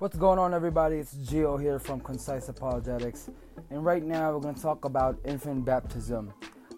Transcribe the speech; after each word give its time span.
What's 0.00 0.16
going 0.16 0.38
on, 0.38 0.54
everybody? 0.54 0.98
It's 0.98 1.12
Gio 1.12 1.60
here 1.60 1.80
from 1.80 1.98
Concise 1.98 2.48
Apologetics, 2.48 3.30
and 3.70 3.84
right 3.84 4.00
now 4.00 4.32
we're 4.32 4.38
going 4.38 4.54
to 4.54 4.62
talk 4.62 4.84
about 4.84 5.18
infant 5.24 5.64
baptism. 5.64 6.32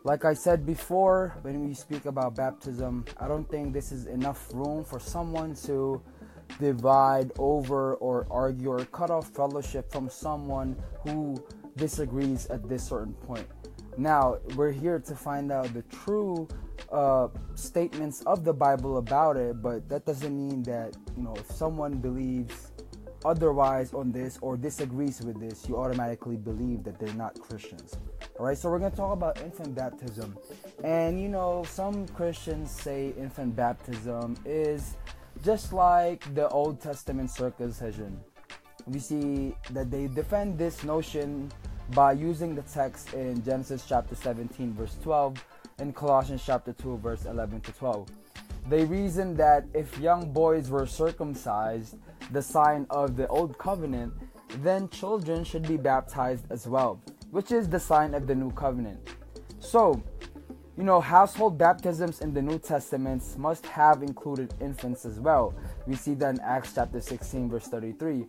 Like 0.04 0.24
I 0.24 0.32
said 0.32 0.64
before, 0.64 1.36
when 1.42 1.68
we 1.68 1.74
speak 1.74 2.06
about 2.06 2.34
baptism, 2.34 3.04
I 3.18 3.28
don't 3.28 3.46
think 3.50 3.74
this 3.74 3.92
is 3.92 4.06
enough 4.06 4.48
room 4.54 4.84
for 4.84 4.98
someone 4.98 5.54
to 5.66 6.00
divide 6.58 7.30
over 7.38 7.96
or 7.96 8.26
argue 8.30 8.70
or 8.70 8.86
cut 8.86 9.10
off 9.10 9.28
fellowship 9.28 9.92
from 9.92 10.08
someone 10.08 10.74
who 11.04 11.36
disagrees 11.76 12.46
at 12.46 12.70
this 12.70 12.88
certain 12.88 13.12
point. 13.12 13.46
Now, 13.98 14.38
we're 14.56 14.72
here 14.72 14.98
to 14.98 15.14
find 15.14 15.52
out 15.52 15.74
the 15.74 15.82
true 15.82 16.48
uh, 16.90 17.28
statements 17.54 18.22
of 18.22 18.44
the 18.44 18.54
Bible 18.54 18.96
about 18.96 19.36
it, 19.36 19.60
but 19.60 19.90
that 19.90 20.06
doesn't 20.06 20.34
mean 20.34 20.62
that, 20.62 20.96
you 21.18 21.22
know, 21.22 21.34
if 21.36 21.50
someone 21.50 21.98
believes 21.98 22.72
otherwise 23.24 23.92
on 23.92 24.12
this 24.12 24.38
or 24.40 24.56
disagrees 24.56 25.20
with 25.20 25.40
this, 25.40 25.68
you 25.68 25.76
automatically 25.76 26.36
believe 26.36 26.84
that 26.84 26.98
they're 26.98 27.14
not 27.14 27.38
Christians. 27.40 27.96
All 28.38 28.46
right, 28.46 28.56
so 28.56 28.70
we're 28.70 28.78
going 28.78 28.90
to 28.90 28.96
talk 28.96 29.12
about 29.12 29.40
infant 29.42 29.74
baptism. 29.74 30.36
And, 30.82 31.20
you 31.20 31.28
know, 31.28 31.64
some 31.68 32.06
Christians 32.08 32.70
say 32.70 33.12
infant 33.18 33.54
baptism 33.54 34.36
is 34.44 34.96
just 35.44 35.72
like 35.72 36.34
the 36.34 36.48
Old 36.48 36.80
Testament 36.80 37.30
circumcision. 37.30 38.20
We 38.86 38.98
see 38.98 39.54
that 39.70 39.90
they 39.90 40.06
defend 40.06 40.58
this 40.58 40.82
notion 40.84 41.52
by 41.94 42.12
using 42.12 42.54
the 42.54 42.62
text 42.62 43.14
in 43.14 43.42
Genesis 43.44 43.84
chapter 43.86 44.14
17, 44.14 44.74
verse 44.74 44.96
12, 45.02 45.44
and 45.78 45.94
Colossians 45.94 46.42
chapter 46.44 46.72
2, 46.72 46.98
verse 46.98 47.24
11 47.24 47.60
to 47.62 47.72
12. 47.72 48.08
They 48.68 48.84
reason 48.84 49.36
that 49.36 49.64
if 49.74 49.98
young 49.98 50.32
boys 50.32 50.70
were 50.70 50.86
circumcised, 50.86 51.96
the 52.32 52.42
sign 52.42 52.86
of 52.90 53.16
the 53.16 53.26
old 53.28 53.58
covenant, 53.58 54.12
then 54.62 54.88
children 54.88 55.44
should 55.44 55.66
be 55.66 55.76
baptized 55.76 56.44
as 56.50 56.66
well, 56.66 57.00
which 57.30 57.52
is 57.52 57.68
the 57.68 57.80
sign 57.80 58.14
of 58.14 58.26
the 58.26 58.34
new 58.34 58.50
covenant. 58.52 58.98
So, 59.60 60.02
you 60.76 60.84
know, 60.84 61.00
household 61.00 61.58
baptisms 61.58 62.20
in 62.20 62.32
the 62.32 62.42
New 62.42 62.58
Testaments 62.58 63.36
must 63.36 63.66
have 63.66 64.02
included 64.02 64.54
infants 64.60 65.04
as 65.04 65.20
well. 65.20 65.54
We 65.86 65.94
see 65.94 66.14
that 66.14 66.36
in 66.36 66.40
Acts 66.40 66.72
chapter 66.74 67.00
16, 67.00 67.50
verse 67.50 67.66
33. 67.66 68.26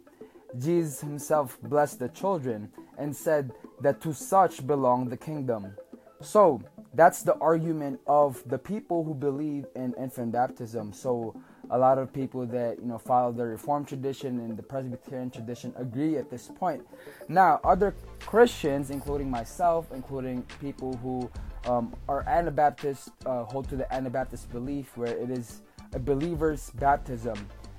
Jesus 0.59 0.99
himself 0.99 1.57
blessed 1.63 1.99
the 1.99 2.09
children 2.09 2.69
and 2.97 3.15
said 3.15 3.53
that 3.79 4.01
to 4.01 4.13
such 4.13 4.67
belong 4.67 5.07
the 5.07 5.17
kingdom. 5.17 5.73
So, 6.19 6.61
that's 6.93 7.23
the 7.23 7.35
argument 7.35 8.01
of 8.05 8.43
the 8.45 8.57
people 8.57 9.03
who 9.03 9.13
believe 9.13 9.65
in 9.75 9.93
infant 9.97 10.33
baptism. 10.33 10.91
So, 10.91 11.41
a 11.71 11.77
lot 11.77 11.97
of 11.97 12.13
people 12.13 12.45
that 12.45 12.77
you 12.79 12.85
know 12.85 12.97
follow 12.97 13.31
the 13.31 13.45
Reformed 13.45 13.87
tradition 13.87 14.39
and 14.39 14.57
the 14.57 14.63
Presbyterian 14.63 15.31
tradition 15.31 15.73
agree 15.77 16.17
at 16.17 16.29
this 16.29 16.47
point. 16.47 16.85
Now, 17.27 17.59
other 17.63 17.95
Christians, 18.19 18.89
including 18.89 19.29
myself, 19.29 19.87
including 19.93 20.43
people 20.59 20.97
who 20.97 21.31
um, 21.69 21.95
are 22.07 22.27
Anabaptists, 22.27 23.09
uh, 23.25 23.45
hold 23.45 23.69
to 23.69 23.75
the 23.75 23.91
Anabaptist 23.93 24.51
belief 24.51 24.97
where 24.97 25.15
it 25.15 25.29
is 25.29 25.61
a 25.93 25.99
believer's 25.99 26.71
baptism, 26.71 27.35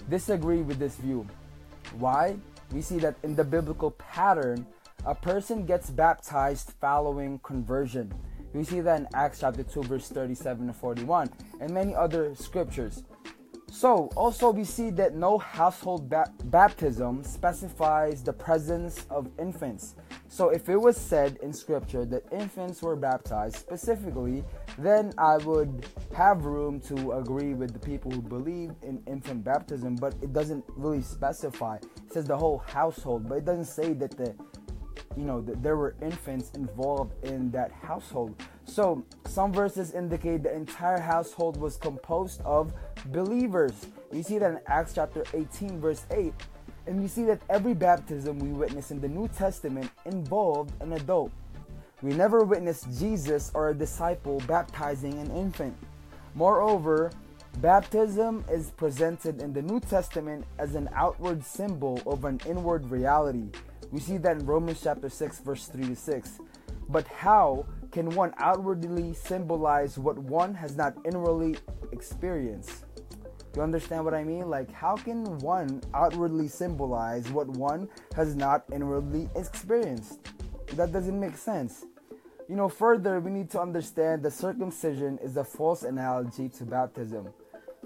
disagree 0.08 0.62
with 0.62 0.78
this 0.78 0.96
view. 0.96 1.27
Why? 1.98 2.36
We 2.72 2.80
see 2.80 2.98
that 2.98 3.16
in 3.22 3.36
the 3.36 3.44
biblical 3.44 3.90
pattern, 3.92 4.66
a 5.04 5.14
person 5.14 5.66
gets 5.66 5.90
baptized 5.90 6.72
following 6.80 7.40
conversion. 7.40 8.12
We 8.54 8.64
see 8.64 8.80
that 8.80 9.00
in 9.00 9.08
Acts 9.14 9.40
chapter 9.40 9.62
2, 9.62 9.82
verse 9.84 10.08
37 10.08 10.68
to 10.68 10.72
41, 10.72 11.30
and 11.60 11.72
many 11.72 11.94
other 11.94 12.34
scriptures. 12.34 13.02
So, 13.72 14.10
also, 14.16 14.50
we 14.50 14.64
see 14.64 14.90
that 14.90 15.14
no 15.14 15.38
household 15.38 16.10
ba- 16.10 16.30
baptism 16.44 17.24
specifies 17.24 18.22
the 18.22 18.32
presence 18.32 19.06
of 19.08 19.30
infants. 19.38 19.94
So, 20.28 20.50
if 20.50 20.68
it 20.68 20.76
was 20.76 20.94
said 20.94 21.38
in 21.42 21.54
scripture 21.54 22.04
that 22.04 22.30
infants 22.30 22.82
were 22.82 22.96
baptized 22.96 23.56
specifically, 23.56 24.44
then 24.77 25.14
I 25.16 25.38
would 25.38 25.86
have 26.14 26.44
room 26.44 26.80
to 26.80 27.12
agree 27.12 27.55
with 27.55 27.72
the 27.72 27.78
people 27.78 28.11
who 28.11 28.20
believe 28.20 28.72
in 28.82 29.02
infant 29.06 29.42
baptism, 29.42 29.96
but 29.96 30.14
it 30.20 30.34
doesn't 30.34 30.66
really 30.77 31.00
specify. 31.00 31.77
It 31.77 32.12
says 32.12 32.27
the 32.27 32.36
whole 32.36 32.58
household, 32.58 33.27
but 33.27 33.38
it 33.38 33.46
doesn't 33.46 33.64
say 33.64 33.94
that 33.94 34.18
the 34.18 34.34
you 35.17 35.24
know 35.24 35.40
that 35.42 35.62
there 35.62 35.77
were 35.77 35.95
infants 36.02 36.50
involved 36.55 37.12
in 37.24 37.50
that 37.50 37.73
household. 37.73 38.34
So 38.64 39.05
some 39.27 39.52
verses 39.52 39.92
indicate 39.92 40.42
the 40.42 40.55
entire 40.55 41.00
household 41.00 41.56
was 41.56 41.77
composed 41.77 42.40
of 42.42 42.73
believers. 43.06 43.86
We 44.11 44.23
see 44.23 44.39
that 44.39 44.50
in 44.50 44.61
acts 44.67 44.95
chapter 44.95 45.24
18 45.34 45.80
verse 45.80 46.05
8 46.11 46.33
and 46.86 47.00
we 47.00 47.08
see 47.08 47.24
that 47.24 47.40
every 47.48 47.74
baptism 47.74 48.39
we 48.39 48.48
witness 48.48 48.90
in 48.90 49.00
the 49.00 49.08
new 49.08 49.28
testament 49.28 49.90
involved 50.05 50.73
an 50.80 50.92
adult. 50.92 51.30
We 52.02 52.12
never 52.12 52.42
witnessed 52.44 52.98
jesus 52.98 53.52
or 53.55 53.68
a 53.68 53.74
disciple 53.74 54.42
baptizing 54.46 55.18
an 55.20 55.30
infant. 55.30 55.77
Moreover 56.34 57.12
baptism 57.58 58.44
is 58.50 58.70
presented 58.70 59.40
in 59.40 59.52
the 59.52 59.62
new 59.62 59.79
testament 59.79 60.44
as 60.58 60.74
an 60.74 60.89
outward 60.94 61.44
symbol 61.44 62.00
of 62.06 62.24
an 62.24 62.40
inward 62.46 62.90
reality 62.90 63.50
we 63.92 64.01
see 64.01 64.17
that 64.19 64.39
in 64.39 64.47
Romans 64.47 64.80
chapter 64.83 65.08
6, 65.08 65.41
verse 65.41 65.67
3 65.67 65.85
to 65.85 65.97
6. 65.97 66.41
But 66.89 67.07
how 67.07 67.67
can 67.91 68.11
one 68.11 68.33
outwardly 68.39 69.13
symbolize 69.13 69.98
what 69.98 70.19
one 70.19 70.55
has 70.55 70.77
not 70.77 70.95
inwardly 71.05 71.57
experienced? 71.92 72.86
You 73.55 73.61
understand 73.61 74.05
what 74.07 74.14
I 74.14 74.25
mean? 74.25 74.48
Like, 74.48 74.73
how 74.73 74.97
can 74.97 75.39
one 75.39 75.83
outwardly 75.92 76.48
symbolize 76.48 77.29
what 77.30 77.48
one 77.48 77.89
has 78.17 78.35
not 78.35 78.64
inwardly 78.73 79.29
experienced? 79.36 80.20
That 80.74 80.91
doesn't 80.91 81.20
make 81.20 81.36
sense. 81.36 81.85
You 82.48 82.57
know, 82.57 82.70
further, 82.70 83.20
we 83.20 83.30
need 83.30 83.51
to 83.51 83.61
understand 83.61 84.23
that 84.23 84.33
circumcision 84.33 85.19
is 85.23 85.36
a 85.36 85.45
false 85.45 85.83
analogy 85.83 86.48
to 86.48 86.64
baptism. 86.64 87.29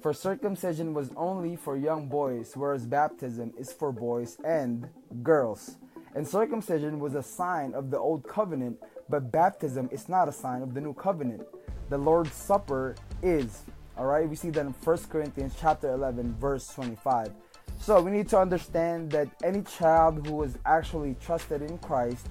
For 0.00 0.12
circumcision 0.12 0.94
was 0.94 1.10
only 1.16 1.56
for 1.56 1.76
young 1.76 2.08
boys, 2.08 2.52
whereas 2.54 2.86
baptism 2.86 3.52
is 3.58 3.72
for 3.72 3.90
boys 3.90 4.38
and 4.44 4.88
girls. 5.24 5.78
And 6.16 6.26
circumcision 6.26 6.98
was 6.98 7.14
a 7.14 7.22
sign 7.22 7.74
of 7.74 7.90
the 7.90 7.98
old 7.98 8.26
covenant, 8.26 8.78
but 9.10 9.30
baptism 9.30 9.90
is 9.92 10.08
not 10.08 10.28
a 10.28 10.32
sign 10.32 10.62
of 10.62 10.72
the 10.72 10.80
new 10.80 10.94
covenant. 10.94 11.42
The 11.90 11.98
Lord's 11.98 12.32
Supper 12.32 12.94
is. 13.22 13.64
All 13.98 14.06
right, 14.06 14.26
we 14.26 14.34
see 14.34 14.48
that 14.50 14.64
in 14.64 14.72
1 14.72 14.98
Corinthians 15.10 15.54
chapter 15.60 15.92
11 15.92 16.34
verse 16.40 16.68
25. 16.68 17.32
So, 17.78 18.00
we 18.00 18.10
need 18.10 18.30
to 18.30 18.38
understand 18.38 19.10
that 19.10 19.28
any 19.44 19.60
child 19.60 20.26
who 20.26 20.42
is 20.42 20.56
actually 20.64 21.16
trusted 21.20 21.60
in 21.60 21.76
Christ 21.78 22.28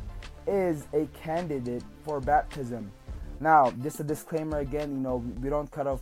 is 0.47 0.87
a 0.93 1.05
candidate 1.13 1.83
for 2.03 2.19
baptism. 2.19 2.91
Now, 3.39 3.69
just 3.83 3.99
a 3.99 4.03
disclaimer 4.03 4.59
again, 4.59 4.89
you 4.93 4.97
know, 4.97 5.17
we 5.41 5.49
don't 5.49 5.69
cut 5.69 5.85
off 5.85 6.01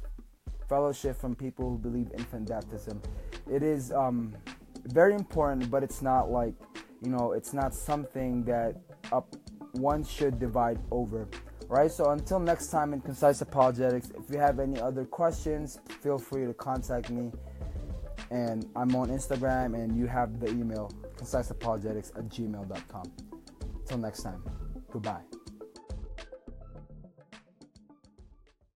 fellowship 0.70 1.20
from 1.20 1.36
people 1.36 1.70
who 1.70 1.78
believe 1.78 2.08
infant 2.18 2.48
baptism. 2.48 3.02
It 3.52 3.62
is 3.62 3.92
um, 3.92 4.34
very 4.86 5.16
important, 5.16 5.70
but 5.70 5.84
it's 5.84 6.02
not 6.02 6.32
like 6.32 6.54
you 7.04 7.10
know 7.10 7.34
it's 7.34 7.54
not 7.54 7.74
something 7.74 8.44
that 8.46 8.76
up 9.12 9.36
one 9.74 10.04
should 10.04 10.40
divide 10.40 10.80
over 10.92 11.28
right? 11.70 11.92
So 11.92 12.12
until 12.12 12.40
next 12.40 12.68
time 12.68 12.94
in 12.94 13.02
concise 13.02 13.42
apologetics 13.42 14.12
if 14.12 14.30
you 14.32 14.38
have 14.40 14.60
any 14.60 14.80
other 14.80 15.06
questions 15.06 15.80
feel 16.02 16.18
free 16.18 16.46
to 16.46 16.54
contact 16.54 17.10
me. 17.10 17.32
And 18.32 18.66
i'm 18.76 18.96
on 18.96 19.10
instagram 19.10 19.76
and 19.76 19.96
you 19.96 20.08
have 20.08 20.40
the 20.40 20.50
email 20.50 20.92
conciseapologetics 21.18 22.18
at 22.18 22.30
gmail.com 22.30 23.12
until 23.82 23.98
next 23.98 24.24
time 24.24 24.42
goodbye 24.92 25.43